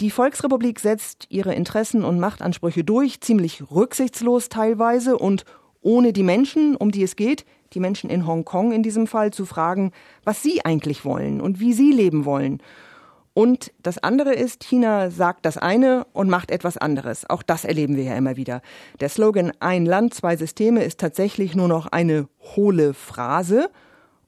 [0.00, 5.44] Die Volksrepublik setzt ihre Interessen und Machtansprüche durch, ziemlich rücksichtslos teilweise und
[5.80, 9.46] ohne die Menschen, um die es geht, die Menschen in Hongkong in diesem Fall, zu
[9.46, 9.92] fragen,
[10.24, 12.62] was sie eigentlich wollen und wie sie leben wollen.
[13.32, 17.28] Und das andere ist, China sagt das eine und macht etwas anderes.
[17.30, 18.60] Auch das erleben wir ja immer wieder.
[18.98, 23.70] Der Slogan Ein Land, zwei Systeme ist tatsächlich nur noch eine hohle Phrase.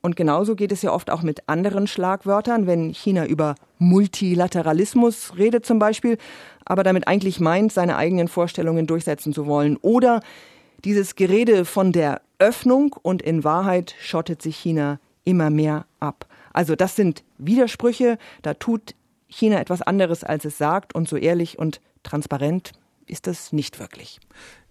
[0.03, 5.65] Und genauso geht es ja oft auch mit anderen Schlagwörtern, wenn China über Multilateralismus redet
[5.67, 6.19] zum Beispiel,
[6.65, 9.77] aber damit eigentlich meint, seine eigenen Vorstellungen durchsetzen zu wollen.
[9.77, 10.21] Oder
[10.85, 16.27] dieses Gerede von der Öffnung und in Wahrheit schottet sich China immer mehr ab.
[16.53, 18.97] Also das sind Widersprüche, da tut
[19.29, 22.73] China etwas anderes, als es sagt und so ehrlich und transparent
[23.07, 24.19] ist das nicht wirklich.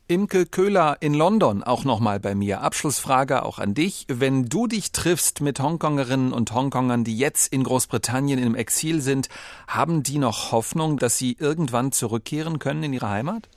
[0.08, 2.60] Imke Köhler in London auch nochmal bei mir.
[2.60, 4.06] Abschlussfrage auch an dich.
[4.10, 9.30] Wenn du dich triffst mit Hongkongerinnen und Hongkongern, die jetzt in Großbritannien im Exil sind,
[9.70, 13.48] haben die noch Hoffnung, dass sie irgendwann zurückkehren können in ihre Heimat?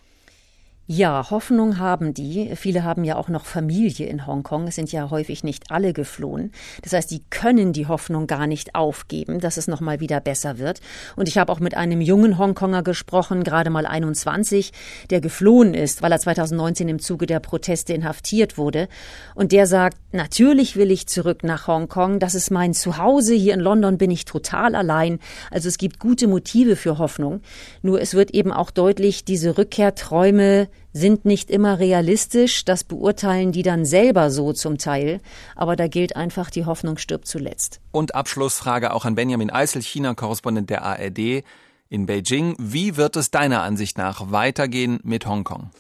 [0.87, 2.55] Ja, Hoffnung haben die.
[2.57, 4.69] Viele haben ja auch noch Familie in Hongkong.
[4.69, 6.53] Es sind ja häufig nicht alle geflohen.
[6.83, 10.83] Das heißt, die können die Hoffnung gar nicht aufgeben, dass es nochmal wieder besser wird.
[11.17, 14.73] Und ich habe auch mit einem jungen Hongkonger gesprochen, gerade mal 21,
[15.09, 18.89] der geflohen ist, weil er 2019 im Zuge der Proteste inhaftiert wurde.
[19.35, 22.19] Und der sagt, natürlich will ich zurück nach Hongkong.
[22.19, 23.33] Das ist mein Zuhause.
[23.33, 25.19] Hier in London bin ich total allein.
[25.51, 27.41] Also es gibt gute Motive für Hoffnung.
[27.81, 32.65] Nur es wird eben auch deutlich, diese Rückkehrträume sind nicht immer realistisch.
[32.65, 35.21] Das beurteilen die dann selber so zum Teil.
[35.57, 37.81] Aber da gilt einfach, die Hoffnung stirbt zuletzt.
[37.91, 41.45] Und Abschlussfrage auch an Benjamin Eisel, China-Korrespondent der ARD
[41.89, 42.55] in Beijing.
[42.59, 45.71] Wie wird es deiner Ansicht nach weitergehen mit Hongkong?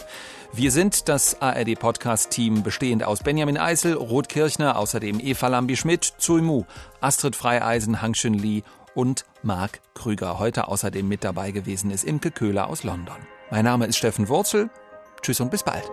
[0.55, 6.65] Wir sind das ARD-Podcast-Team, bestehend aus Benjamin Eisel, Ruth Kirchner, außerdem Eva Lambi-Schmidt, Zui Mu,
[7.01, 8.63] Astrid Freieisen, Hang Lee
[8.95, 10.39] und Marc Krüger.
[10.39, 13.17] Heute außerdem mit dabei gewesen ist Imke Köhler aus London.
[13.51, 14.71] Mein Name ist Steffen Wurzel.
[15.23, 15.91] Tschüss und bis bald.